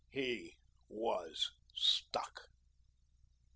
[0.09, 0.57] He
[0.89, 2.49] was stuck.